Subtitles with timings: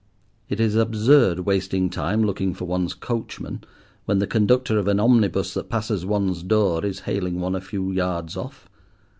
[0.49, 3.63] It is absurd wasting time looking for one's coachman,
[4.05, 7.91] when the conductor of an omnibus that passes one's door is hailing one a few
[7.91, 8.67] yards off.